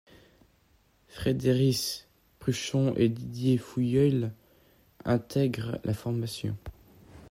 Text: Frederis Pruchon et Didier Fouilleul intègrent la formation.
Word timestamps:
Frederis 1.09 2.05
Pruchon 2.39 2.95
et 2.97 3.07
Didier 3.07 3.59
Fouilleul 3.59 4.31
intègrent 5.05 5.77
la 5.83 5.93
formation. 5.93 6.57